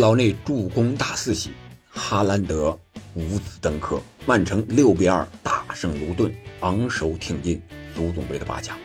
[0.00, 1.50] 劳内助攻大四喜，
[1.90, 2.76] 哈兰德
[3.12, 7.60] 五子登科，曼城六比二大胜卢顿，昂首挺进
[7.94, 8.78] 足总杯的八强。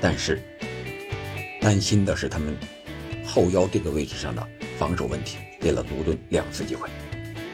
[0.00, 0.42] 但是
[1.60, 2.52] 担心的是他们
[3.24, 4.44] 后腰这个位置上的
[4.76, 6.88] 防守问题，给了卢顿两次机会。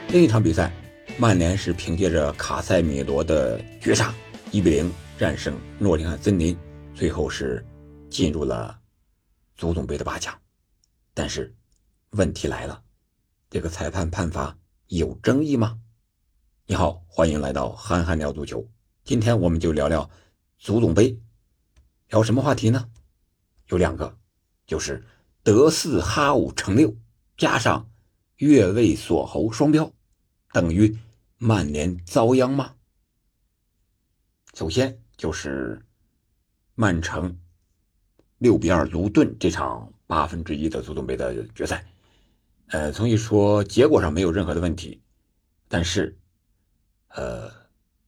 [0.09, 0.73] 另一场比赛，
[1.19, 4.11] 曼联是凭借着卡塞米罗的绝杀，
[4.49, 6.57] 一比零战胜诺丁汉森林，
[6.95, 7.63] 最后是
[8.09, 8.75] 进入了
[9.55, 10.35] 足总杯的八强。
[11.13, 11.53] 但是
[12.13, 12.81] 问题来了，
[13.53, 14.57] 这个裁判判罚
[14.87, 15.79] 有争议吗？
[16.65, 18.67] 你好，欢迎来到憨憨聊足球。
[19.03, 20.09] 今天我们就聊聊
[20.57, 21.21] 足总杯，
[22.09, 22.89] 聊什么话题呢？
[23.67, 24.17] 有两个，
[24.65, 25.05] 就是
[25.43, 26.97] 德四哈五乘六
[27.37, 27.87] 加上
[28.37, 29.93] 越位锁喉双标。
[30.51, 30.97] 等于
[31.37, 32.73] 曼联遭殃吗？
[34.55, 35.79] 首先就是
[36.73, 37.37] 曼城
[38.39, 41.85] 六比二卢顿这场八分之一的足总杯的决赛，
[42.67, 45.01] 呃，从一说结果上没有任何的问题，
[45.67, 46.17] 但是，
[47.09, 47.51] 呃，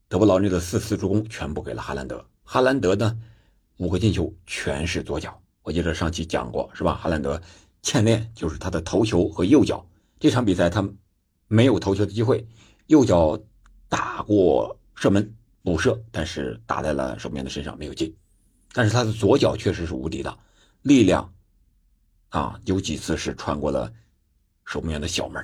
[0.08, 3.18] 德布劳内的四次助攻全部给了哈兰德，哈兰德呢
[3.78, 6.96] 五个进球全是左脚，我记得上期讲过是吧？
[6.96, 7.42] 哈兰德
[7.82, 9.88] 欠练就是他的头球和右脚，
[10.20, 10.88] 这场比赛他。
[11.48, 12.48] 没有投球的机会，
[12.88, 13.40] 右脚
[13.88, 18.18] 打过射门补射，但是打在了守门员的身上没有进。
[18.74, 20.40] 但是他的左脚确实是无敌的，
[20.82, 21.32] 力量
[22.30, 23.94] 啊，有几次是穿过了
[24.66, 25.42] 守门员的小门，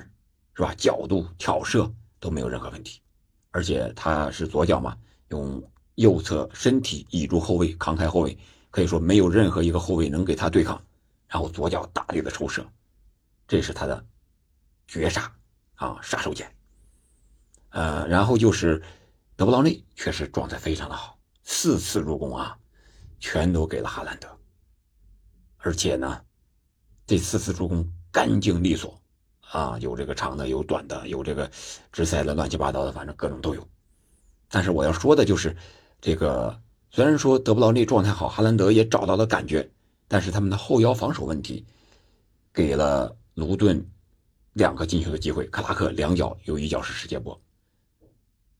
[0.54, 0.74] 是吧？
[0.76, 3.00] 角度挑射都没有任何问题，
[3.50, 4.96] 而且他是左脚嘛，
[5.28, 5.62] 用
[5.94, 8.36] 右侧身体倚住后卫，扛开后卫，
[8.70, 10.82] 可以说没有任何一个后卫能给他对抗。
[11.28, 12.62] 然后左脚大力的抽射，
[13.48, 14.04] 这是他的
[14.86, 15.32] 绝杀。
[15.76, 16.46] 啊，杀手锏。
[17.70, 18.80] 呃，然后就是
[19.34, 22.56] 德布劳内确实状态非常的好，四次助攻啊，
[23.18, 24.28] 全都给了哈兰德。
[25.56, 26.24] 而且呢，
[27.04, 29.01] 这四次助攻干净利索
[29.52, 31.50] 啊，有这个长的，有短的，有这个
[31.92, 33.68] 直塞的，乱七八糟的，反正各种都有。
[34.50, 35.56] 但是我要说的就是，
[36.00, 36.58] 这个
[36.90, 39.70] 虽然说德布劳内状态好，哈兰德也找到了感觉，
[40.08, 41.64] 但是他们的后腰防守问题，
[42.52, 43.86] 给了卢顿。
[44.54, 47.40] 两个进球的机会，克拉克两脚有一脚是世界波。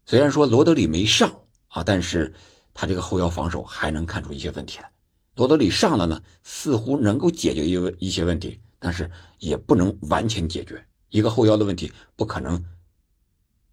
[0.06, 1.31] 虽然说罗德里没上
[1.69, 2.33] 啊，但是
[2.72, 4.91] 他这个后腰防守还能看出一些问题来。
[5.37, 12.62] 罗德里上了呢，似乎能够解决一一些问题，但是也不能完全解决一个后腰的问题，不可能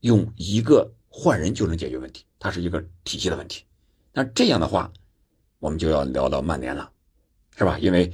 [0.01, 3.63] 用一个换人就能解决问题，它是一个体系的问题。
[4.13, 4.93] 那这样的话，
[5.57, 6.91] 我们就要聊到曼联了，
[7.57, 7.79] 是吧？
[7.79, 8.13] 因为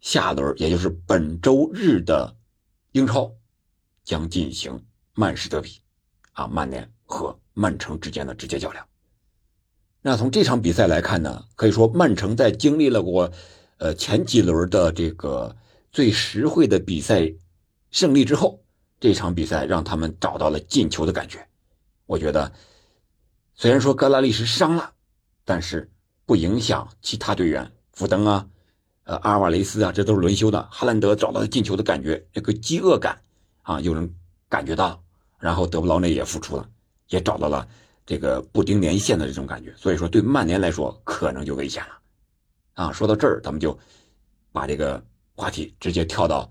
[0.00, 2.36] 下轮也就是本周日的。
[2.94, 3.34] 英超
[4.04, 4.84] 将进行
[5.14, 5.80] 曼市德比，
[6.32, 8.86] 啊，曼联和曼城之间的直接较量。
[10.02, 13.32] 那从这场比赛来看呢，可以说曼城在经历了过，
[13.78, 15.56] 呃，前几轮的这个
[15.92, 17.30] 最实惠的比赛
[17.90, 18.64] 胜利之后，
[18.98, 21.46] 这场比赛让他们找到了进球的感觉。
[22.06, 22.50] 我觉得，
[23.54, 24.92] 虽然说格拉利什伤了，
[25.44, 25.90] 但是
[26.24, 28.48] 不影响其他队员福登啊。
[29.04, 30.62] 呃，阿尔瓦雷斯啊，这都是轮休的。
[30.70, 33.20] 哈兰德找到了进球的感觉，这个饥饿感
[33.62, 34.14] 啊，有人
[34.48, 35.02] 感觉到。
[35.38, 36.70] 然后德布劳内也复出了，
[37.08, 37.66] 也找到了
[38.06, 39.74] 这个布丁连线的这种感觉。
[39.76, 41.98] 所以说，对曼联来说可能就危险了。
[42.74, 43.76] 啊，说到这儿，咱们就
[44.52, 45.04] 把这个
[45.34, 46.50] 话题直接跳到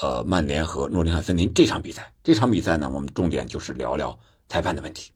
[0.00, 2.12] 呃曼联和诺丁汉森林这场比赛。
[2.22, 5.12] 这场比赛呢，我们重点就是聊聊裁判的问题。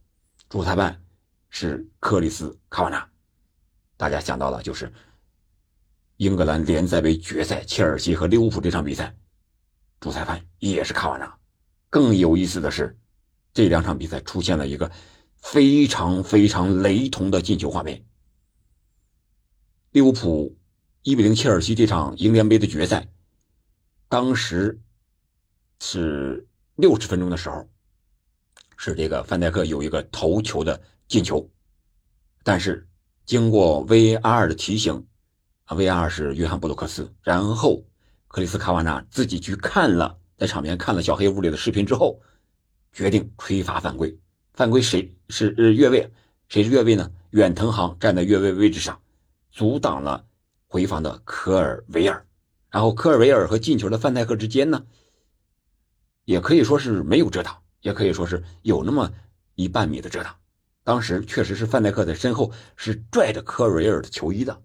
[0.48, 1.02] 主裁判
[1.50, 3.08] 是克里斯卡瓦纳，
[3.96, 4.92] 大家想到了就是。
[6.16, 9.14] 英格兰联赛杯决赛，切尔西和利物浦这场比赛，
[10.00, 11.38] 主裁判也是卡瓦纳。
[11.90, 12.98] 更有意思的是，
[13.54, 14.90] 这两场比赛出现了一个
[15.36, 18.04] 非常非常雷同的进球画面。
[19.92, 20.57] 利物浦
[21.02, 23.08] 一比零切尔西这场英联杯的决赛，
[24.08, 24.80] 当时
[25.80, 27.68] 是六十分钟的时候，
[28.76, 31.48] 是这个范戴克有一个头球的进球，
[32.42, 32.86] 但是
[33.24, 35.06] 经过 V R 的提醒。
[35.68, 37.84] ，VR 是约翰布鲁克斯，然后
[38.26, 42.18] 克里斯卡瓦纳自己去看了，在场边看了小黑屋里的视频之后，
[42.90, 44.18] 决定吹罚犯规。
[44.54, 46.10] 犯规谁是越位？
[46.48, 47.12] 谁是越位呢？
[47.32, 48.98] 远藤航站在越位位置上，
[49.50, 50.24] 阻挡了
[50.68, 52.24] 回防的科尔维尔。
[52.70, 54.86] 然后科尔维尔和进球的范戴克之间呢，
[56.24, 59.10] 也可以说是没有遮挡，也可以说是有那么
[59.54, 60.36] 一半米的遮挡。
[60.84, 64.62] 当时确实是范戴克在身后是拽着科尔维尔的球衣的。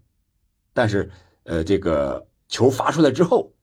[0.74, 1.12] 但是，
[1.44, 3.54] 呃，这个球发出来之后，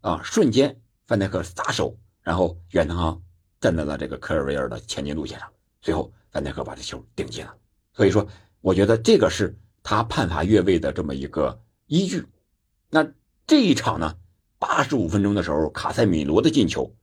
[0.00, 3.22] 啊，瞬间范戴克撒手，然后远藤航
[3.60, 5.48] 站在了这个科尔维尔的前进路线上，
[5.80, 7.54] 最后范戴克把这球顶进了。
[7.92, 8.26] 所以说，
[8.60, 12.26] 我觉得这个是他判罚越位的这么一个依据。
[12.90, 13.12] 那
[13.46, 14.16] 这一场呢，
[14.58, 16.94] 八十五分钟的时候，卡塞米罗的进球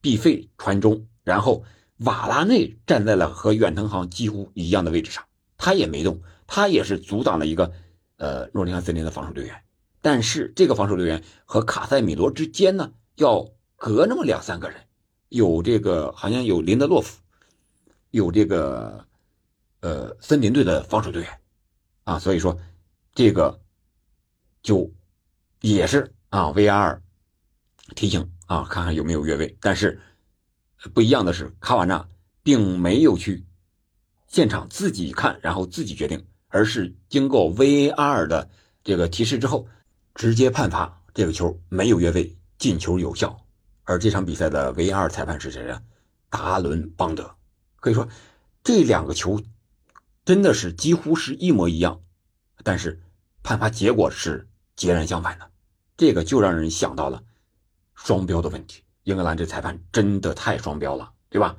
[0.00, 1.64] 毕费传中，然后
[1.98, 5.24] 瓦拉内站在了和远藤航几乎一样的位置上，
[5.56, 7.72] 他也没动，他也是阻挡了一个
[8.16, 9.62] 呃诺丁汉森林的防守队员。
[10.00, 13.46] 但是这个防守队员和卡塞米罗之间呢，要
[13.76, 14.80] 隔那么两三个人，
[15.28, 17.20] 有这个好像有林德洛夫，
[18.10, 19.04] 有这个
[19.80, 21.30] 呃森林队的防守队员
[22.04, 22.58] 啊，所以说
[23.14, 23.60] 这个
[24.62, 24.92] 就
[25.60, 27.00] 也是啊 VR
[27.94, 29.56] 提醒啊，看看有没有越位。
[29.60, 30.00] 但是
[30.94, 32.08] 不一样的是，卡瓦纳
[32.42, 33.44] 并没有去
[34.26, 38.48] 现场自己看，然后自己决定，而是经过 VR 的
[38.84, 39.68] 这个提示之后。
[40.12, 43.46] 直接判罚这个球没有越位，进球有效。
[43.84, 45.80] 而这场比赛的 VR 裁判是谁啊？
[46.28, 47.36] 达伦邦德。
[47.76, 48.06] 可以说，
[48.64, 49.40] 这两个球
[50.24, 52.02] 真的是几乎是一模一样，
[52.64, 53.00] 但是
[53.44, 54.48] 判罚结果是
[54.80, 55.50] 截然相反的。
[55.96, 57.22] 这个就让人想到了
[57.94, 58.82] 双标的问题。
[59.02, 61.56] 英格兰这裁判真的太双标了，对吧？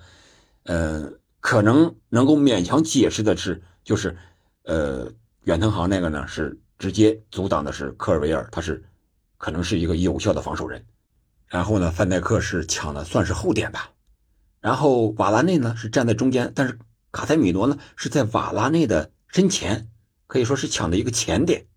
[0.64, 4.18] 呃，可能能够勉强解释的是，就是
[4.64, 5.12] 呃，
[5.44, 6.58] 远藤航那个呢是。
[6.82, 8.84] 直接阻挡的是科尔维尔，他是
[9.38, 10.84] 可能是一个有效的防守人。
[11.46, 13.92] 然后呢，范戴克是抢的算是后点吧。
[14.62, 16.80] 然后瓦拉内呢是站在中间，但是
[17.12, 19.90] 卡塞米罗呢是在瓦拉内的身前，
[20.26, 21.68] 可以说是抢的一个前点。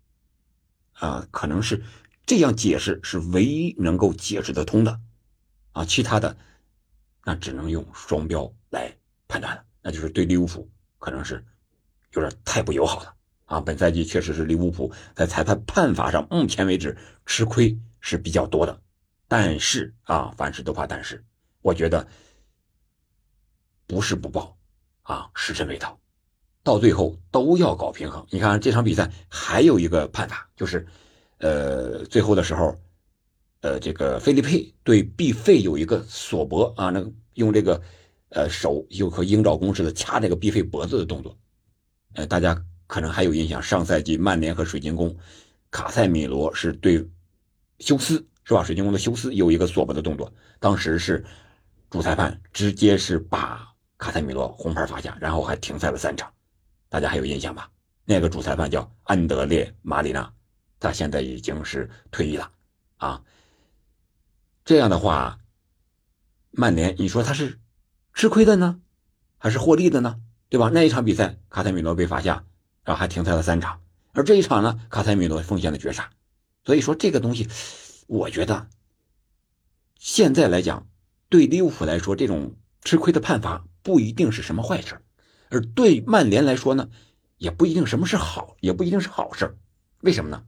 [0.95, 1.83] 啊，可能是
[2.25, 4.99] 这样解释是唯一能够解释得通的。
[5.71, 6.37] 啊，其他的
[7.23, 8.95] 那只能用双标来
[9.27, 10.69] 判断了，那就是对利物浦
[10.99, 11.45] 可能是
[12.13, 13.13] 有点太不友好了。
[13.45, 18.81] 啊，本赛季确实是利物浦在裁判判罚上，目前为止吃亏是比较多的。
[19.27, 21.23] 但是啊，凡事都怕但是，
[21.61, 22.07] 我觉得
[23.85, 24.57] 不是不报
[25.03, 25.99] 啊，时辰未到，
[26.65, 28.25] 到最后都要搞平衡。
[28.29, 30.85] 你看这场比赛还有一个判罚，就是
[31.37, 32.75] 呃，最后的时候，
[33.61, 37.81] 呃，这个菲利佩对毕费有一个锁脖啊，那个用这个
[38.31, 41.37] 呃手又和鹰爪功似的掐这个毕费脖子的动作，
[42.15, 42.61] 呃，大家。
[42.87, 45.17] 可能还有印象，上赛季曼联和水晶宫，
[45.71, 47.03] 卡塞米罗是对
[47.79, 48.63] 休斯是吧？
[48.63, 51.25] 水晶宫的休斯有一个锁脖的动作，当时是
[51.89, 56.31] 主裁判直接是把卡塞米罗红牌罚下，然后还停赛了三场，
[56.95, 57.69] 大家还有印象吧？
[58.05, 60.31] 那个主裁判叫安德烈马里纳，
[60.79, 62.49] 他现在已经是退役了
[62.95, 63.21] 啊。
[64.63, 65.37] 这样的话，
[66.51, 67.59] 曼联你说他是
[68.13, 68.79] 吃亏的呢，
[69.37, 70.21] 还是获利的呢？
[70.47, 70.71] 对吧？
[70.73, 72.45] 那一场比赛卡塞米罗被罚下。
[72.85, 73.81] 然后还停赛了三场，
[74.13, 76.11] 而这一场呢，卡塞米罗奉献了绝杀，
[76.63, 77.49] 所以说这个东西，
[78.07, 78.69] 我觉得
[79.97, 80.87] 现在来讲，
[81.27, 85.01] 对利物浦来说，这种吃亏的判罚不一定是什么坏事，
[85.49, 86.89] 而对曼联来说呢，
[87.37, 89.57] 也不一定什么是好，也不一定是好事
[90.01, 90.45] 为什么呢？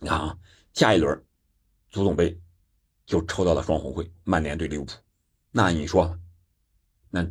[0.00, 0.38] 你看啊，
[0.72, 1.24] 下一轮
[1.90, 2.40] 足总杯
[3.06, 4.92] 就抽到了双红会，曼联对利物浦，
[5.50, 6.18] 那你说，
[7.10, 7.26] 那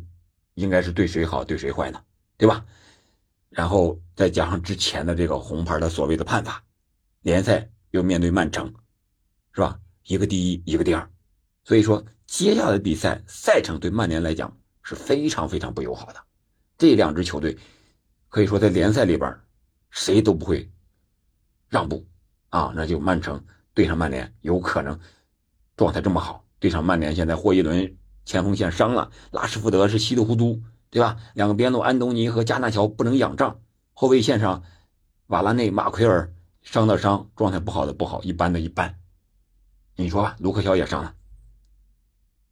[0.54, 2.02] 应该是对谁好，对谁坏呢？
[2.36, 2.64] 对吧？
[3.50, 6.64] 然后再加上之前的这个红牌的所谓的判罚，
[7.20, 8.72] 联赛又面对曼城，
[9.52, 9.78] 是吧？
[10.04, 11.10] 一个第一，一个第二，
[11.64, 16.24] 所以说接下来的比赛赛程对曼联来讲是非常非常不友好的。
[16.82, 17.56] 这两支球队
[18.28, 19.38] 可以说在联赛里边
[19.90, 20.68] 谁都不会
[21.68, 22.04] 让步
[22.48, 23.40] 啊，那就曼城
[23.72, 24.98] 对上曼联有可能
[25.76, 30.60] 状态这么好，对上曼联现在霍伊伦前锋线伤了，拉什福德是稀里糊涂。
[30.90, 31.16] 对吧？
[31.34, 33.62] 两个边路安东尼和加纳乔不能仰仗，
[33.94, 34.64] 后卫线上
[35.28, 38.98] 瓦拉内、马奎尔伤的伤，状态不好的不好，一般的一般。
[39.94, 41.14] 你说吧，卢克肖也伤了，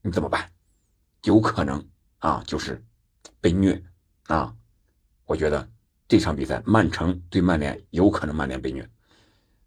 [0.03, 0.53] 你怎么办？
[1.25, 1.85] 有可能
[2.21, 2.83] 啊，就是
[3.41, 3.83] 被虐
[4.35, 4.55] 啊！
[5.27, 5.69] 我觉得
[6.09, 8.89] 这场比赛曼城对曼联有可能曼联被虐。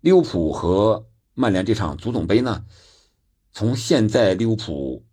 [0.02, 2.66] 利物浦和曼联这场足总杯呢，
[3.52, 5.06] 从现在利物浦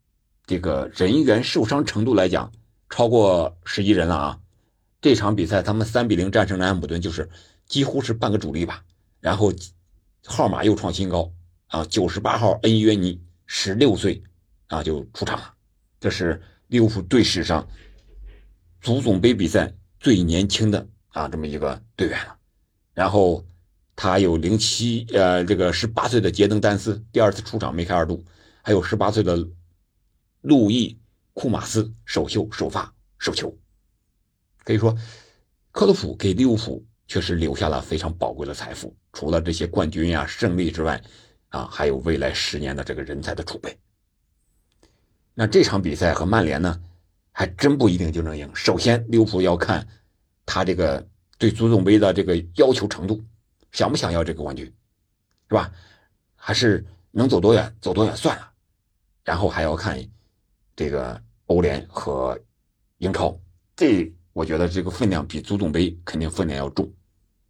[0.46, 2.52] 这个人员受伤程度来讲。
[2.92, 4.40] 超过十一人了啊！
[5.00, 7.30] 这场比赛他们三比零战胜南安普顿，就是
[7.64, 8.82] 几乎是半个主力吧。
[9.20, 9.52] 然后
[10.26, 11.32] 号码又创新高
[11.68, 11.84] 啊！
[11.84, 14.24] 九十八号恩约尼十六岁
[14.66, 15.54] 啊就出场了，
[16.00, 17.64] 这是利物浦队史上
[18.80, 22.36] 足总杯比赛最年轻的啊这么一个队员了。
[22.94, 23.44] 然后
[23.94, 28.24] 他有零七呃这个十八岁的杰登丹斯第二次出场梅开二度，
[28.62, 29.48] 还有十八岁的
[30.40, 30.96] 路易。
[31.32, 33.56] 库马斯首秀首发首球，
[34.64, 34.94] 可以说，
[35.70, 38.94] 克洛普给利物浦确实留下了非常宝贵的财富。
[39.12, 41.00] 除了这些冠军呀、胜利之外，
[41.48, 43.78] 啊，还有未来十年的这个人才的储备。
[45.32, 46.78] 那这场比赛和曼联呢，
[47.32, 48.50] 还真不一定就能赢。
[48.54, 49.86] 首先，利物浦要看
[50.46, 51.06] 他这个
[51.38, 53.22] 对足总杯的这个要求程度，
[53.72, 54.64] 想不想要这个冠军，
[55.48, 55.72] 是吧？
[56.36, 58.50] 还是能走多远走多远算了。
[59.24, 60.00] 然后还要看。
[60.76, 62.40] 这个欧联和
[62.98, 63.38] 英超，
[63.76, 66.90] 这我觉得这个分量比足总杯肯定分量要重。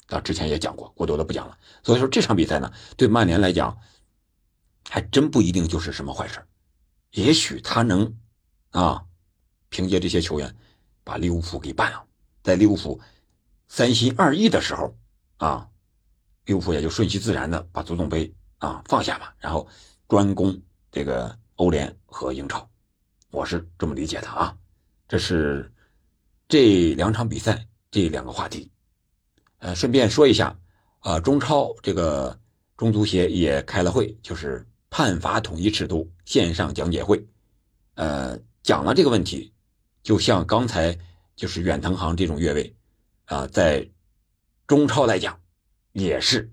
[0.08, 1.56] 啊，之前也讲过，过多的不讲了。
[1.84, 3.78] 所以说这场比赛呢，对曼联来讲，
[4.88, 6.44] 还真不一定就是什么坏事
[7.12, 8.16] 也许他能
[8.70, 9.04] 啊，
[9.70, 10.54] 凭借这些球员
[11.02, 12.04] 把利物浦给办了，
[12.42, 13.00] 在利物浦
[13.68, 14.94] 三心二意的时候
[15.38, 15.66] 啊，
[16.44, 19.66] 利物浦也就顺其自然的把足总杯啊放下吧，然后
[20.08, 20.60] 专攻
[20.92, 22.68] 这个欧联和英超。
[23.30, 24.56] 我是这么理解的啊。
[25.08, 25.72] 这是
[26.48, 28.70] 这两场比赛这两个话题。
[29.58, 30.58] 呃，顺便说一下，
[31.00, 32.38] 啊，中超这个
[32.76, 37.24] 中足协也开了会，就是判罚统一尺度线上讲解会，
[37.94, 39.52] 呃，讲了这个问题，
[40.02, 40.96] 就像刚才
[41.36, 42.74] 就是远藤航这种越位，
[43.26, 43.88] 啊，在
[44.66, 45.40] 中超来讲
[45.92, 46.50] 也是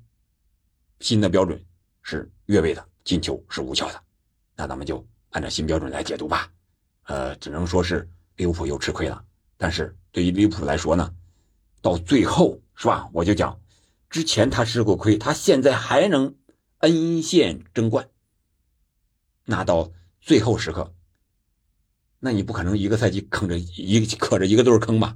[0.99, 1.63] 新的标准
[2.01, 4.03] 是越位的进球是无效的，
[4.55, 6.51] 那咱们就按照新标准来解读吧，
[7.03, 9.23] 呃，只能说是利物浦又吃亏了，
[9.57, 11.13] 但是对于利物浦来说呢，
[11.81, 12.61] 到最后。
[12.79, 13.09] 是吧？
[13.11, 13.59] 我就讲，
[14.07, 16.35] 之前他吃过亏，他现在还能
[16.77, 18.07] 恩线争冠，
[19.45, 20.93] 那到最后时刻，
[22.19, 25.15] 那你不可能一个赛季坑着一磕着一个都是坑吧？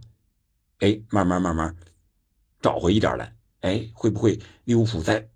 [0.80, 1.76] 哎，慢慢慢慢
[2.62, 5.30] 找回一点来，哎，会不会利物浦在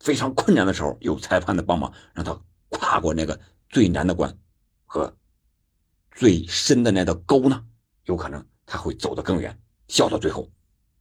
[0.00, 3.38] 非常困难的时候有裁判的帮忙，让他跨过那个
[3.68, 4.36] 最难的关
[4.84, 5.16] 和
[6.10, 7.64] 最深的那道沟呢？
[8.04, 9.56] 有可能他会走得更远，
[9.88, 10.50] 笑到最后。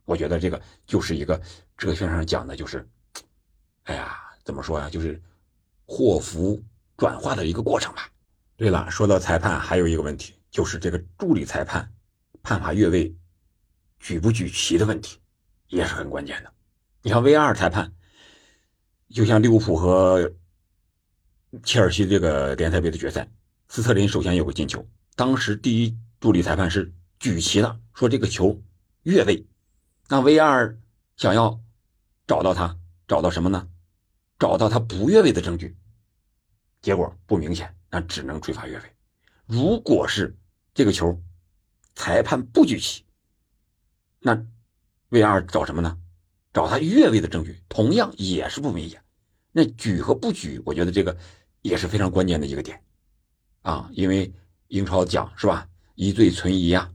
[0.06, 1.40] 我觉得这个就是一个
[1.78, 2.88] 哲学上讲的，就是，
[3.84, 4.90] 哎呀，怎么说呀？
[4.90, 5.22] 就是
[5.86, 6.62] 祸福
[6.98, 8.10] 转化的一个过程吧。
[8.58, 11.92] 对了，说到裁判，还有一个问题，就是这个助理裁判
[12.44, 13.16] 判罚越位
[14.00, 15.18] 举不举旗的问题，
[15.68, 16.54] 也是很关键的。
[17.02, 17.92] 你看 VR 裁判，
[19.10, 20.32] 就像利物浦和
[21.64, 23.28] 切尔西这个联赛杯的决赛，
[23.68, 28.62] 斯特林首先有个进球，当时第一助理裁判是举旗的，说这个球
[29.04, 29.48] 越位。
[30.08, 30.78] 那 VR
[31.18, 31.60] 想要
[32.28, 32.78] 找到他，
[33.08, 33.68] 找到什么呢？
[34.38, 35.76] 找到他不越位的证据。
[36.82, 38.84] 结果不明显，那只能追罚越位。
[39.46, 40.36] 如果是
[40.74, 41.22] 这个球
[41.96, 43.04] 裁判不举旗，
[44.20, 44.36] 那
[45.10, 45.98] VR 找什么呢？
[46.54, 49.02] 找他越位的证据，同样也是不明显。
[49.52, 51.18] 那举和不举，我觉得这个
[51.62, 52.82] 也是非常关键的一个点
[53.62, 54.34] 啊，因为
[54.68, 55.68] 英超讲是吧？
[55.96, 56.92] 疑罪存疑啊，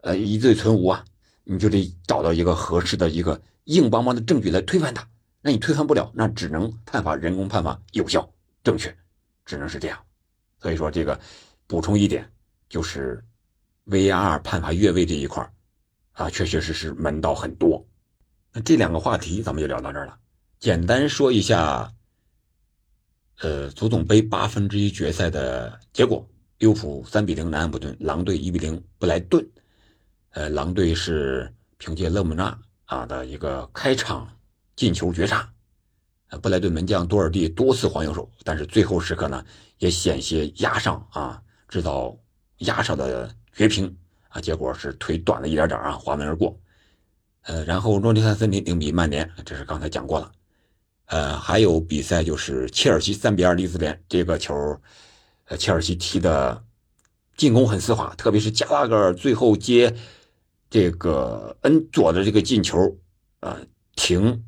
[0.00, 1.04] 呃，疑罪存无啊。
[1.46, 5.06] 你就得找到一个合适的一个硬邦邦的证据来推翻它。
[5.42, 8.96] 那你推翻不了，那只能判罚人工判罚有效正确，
[9.44, 9.98] 只能是这样。
[10.60, 11.18] 所以说这个
[11.66, 12.30] 补充一点，
[12.68, 13.22] 就是
[13.86, 15.48] VAR 判罚越位这一块
[16.12, 17.86] 啊，确确实实门道很多。
[18.52, 20.18] 那这两个话题咱们就聊到这儿了。
[20.60, 21.92] 简单说一下，
[23.40, 26.26] 呃，足总杯八分之一决赛的结果：
[26.58, 29.46] 利物浦三比零南安普顿，狼队一比零布莱顿。
[30.30, 34.28] 呃，狼队是凭借勒姆纳啊的一个开场
[34.76, 35.52] 进球绝杀，
[36.38, 39.44] 布莱顿门将多尔蒂多次晃右手，但是最后时刻呢
[39.78, 42.16] 也险些压上啊，制造
[42.58, 43.96] 压上的绝平
[44.28, 46.58] 啊，结果是腿短了一点点啊，滑门而过。
[47.42, 50.32] 呃，然后诺丁汉森林零比曼联，这是刚才讲过了。
[51.06, 54.54] 呃，还有比赛就是切尔西三比二利兹联这个球，
[55.46, 56.64] 呃，切尔西踢的
[57.36, 59.94] 进攻很丝滑，特别是加拉格尔最后接。
[60.70, 62.98] 这个恩佐的这个进球，
[63.38, 63.64] 呃，
[63.94, 64.44] 停、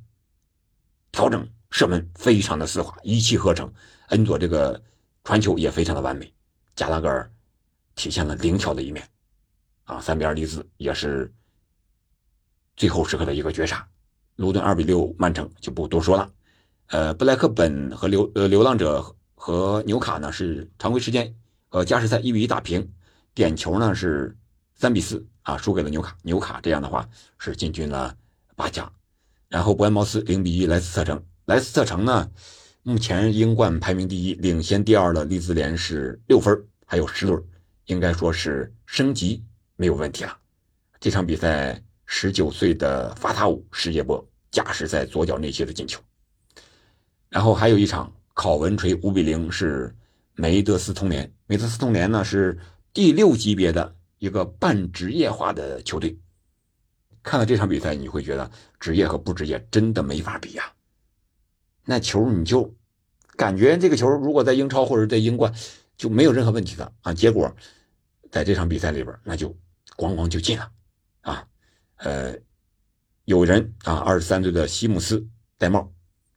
[1.13, 3.73] 调整、射门非常的丝滑，一气呵成。
[4.09, 4.81] 恩佐这个
[5.25, 6.33] 传球也非常的完美，
[6.75, 7.31] 加拉格尔
[7.95, 9.09] 体现了灵巧的一面，
[9.85, 11.33] 啊，三比二利兹也是
[12.77, 13.87] 最后时刻的一个绝杀。
[14.37, 16.31] 卢顿二比六曼城就不多说了。
[16.89, 21.35] 呃，布莱克本和流呃流浪者和纽卡呢是常规时间
[21.69, 22.89] 和加时赛一比一打平，
[23.35, 24.37] 点球呢是
[24.75, 25.27] 三比四。
[25.43, 27.09] 啊，输给了纽卡，纽卡这样的话
[27.39, 28.13] 是进军了
[28.57, 28.93] 八强，
[29.49, 32.29] 然后伯恩茅斯零比一莱斯特城，莱斯特城呢，
[32.83, 37.41] 目前英冠排名第一，领先第二的利兹联是六分，还有十轮，
[37.85, 39.45] 应该说是升级
[39.77, 40.37] 没有问题了。
[40.99, 46.01] 这场比赛，十九岁的法塔乌世界波加时赛左脚内切的进球，
[47.29, 49.95] 然后还有一场考文垂五比零是
[50.35, 52.59] 梅德斯通联，梅德斯通联呢是
[52.93, 53.95] 第六级别的。
[54.19, 56.19] 一个半职业化的球队，
[57.23, 58.51] 看了这场比赛，你会觉得
[58.81, 60.73] 职业和不职业真的没法比呀。
[61.87, 62.75] 那球你就
[63.37, 65.51] 感觉这个球如果在英超或者在英冠
[65.97, 67.15] 就没有任何问题的啊。
[67.15, 67.51] 结果
[68.31, 69.49] 在这场比赛里边，那就
[69.97, 70.71] 咣咣就进了
[71.23, 71.47] 啊。
[71.97, 72.37] 呃，
[73.25, 75.27] 有人啊，二十三岁的西姆斯
[75.57, 75.91] 戴帽，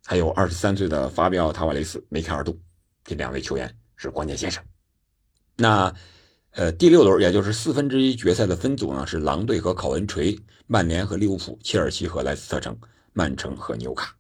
[0.06, 2.58] 还有二十三岁的法比奥塔瓦雷斯梅开二度，
[3.04, 4.64] 这两位球员是关键先生。
[5.58, 5.94] 那。
[6.54, 12.76] 呃，第六轮也就是四分之一决赛的分组呢，是狼队和考文垂、曼联和利物浦、切尔西和莱斯特城、
[13.14, 14.18] 曼城和纽卡。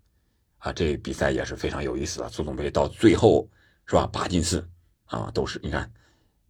[0.60, 2.30] 啊，这比赛也是非常有意思的。
[2.30, 3.50] 足总杯到最后
[3.86, 4.08] 是吧？
[4.08, 4.66] 八进四
[5.06, 5.92] 啊，都是你看，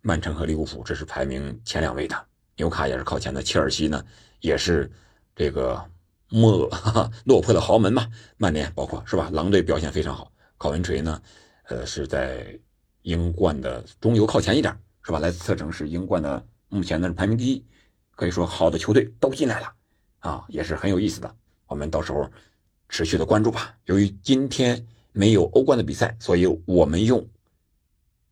[0.02, 4.04] 曼城和利物浦这是排名前两位的，纽卡也是靠前的，切尔西呢
[4.42, 4.92] 也是
[5.36, 5.84] 这个
[6.30, 6.70] 没
[7.26, 8.08] 落魄的豪门嘛。
[8.38, 9.30] 曼联包括是吧？
[9.32, 11.22] 狼队表现非常好，考文垂呢，
[11.70, 12.60] 呃，是在
[13.04, 14.78] 英冠的中游靠前一点。
[15.02, 15.20] 是吧？
[15.20, 17.66] 莱斯特城是英冠的目前的排名第一，
[18.12, 19.74] 可以说好的球队都进来了
[20.20, 21.36] 啊，也是很有意思的。
[21.66, 22.30] 我们到时候
[22.90, 23.74] 持续的关注吧。
[23.86, 27.26] 由于今天没有欧冠的比赛，所以我们用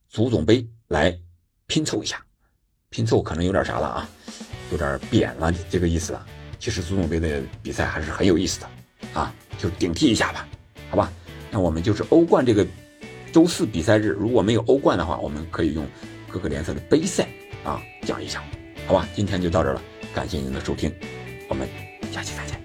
[0.10, 1.18] 足总杯来
[1.68, 2.22] 拼凑一下，
[2.90, 4.10] 拼凑可能有点啥了啊，
[4.72, 6.26] 有点扁了这个意思了。
[6.60, 8.68] 其实足总杯的比赛还是很有意思的
[9.14, 10.46] 啊，就顶替一下吧，
[10.90, 11.14] 好吧？
[11.52, 12.68] 那我们就是欧冠这个
[13.32, 15.88] 周四比赛日，如果没有欧冠的话，我们可以用。
[16.30, 17.26] 各个联赛的杯赛
[17.64, 18.44] 啊，讲一讲，
[18.86, 19.82] 好吧，今天就到这了，
[20.14, 20.94] 感谢您的收听，
[21.48, 21.66] 我们
[22.12, 22.57] 下期再见。